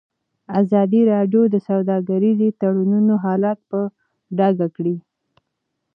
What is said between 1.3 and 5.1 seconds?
د سوداګریز تړونونه حالت په ډاګه کړی.